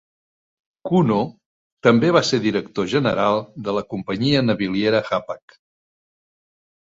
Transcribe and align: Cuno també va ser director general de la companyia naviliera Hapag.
Cuno 0.89 1.17
també 1.87 2.09
va 2.15 2.23
ser 2.29 2.39
director 2.45 2.87
general 2.95 3.37
de 3.69 3.75
la 3.79 3.85
companyia 3.93 4.43
naviliera 4.47 5.03
Hapag. 5.19 5.57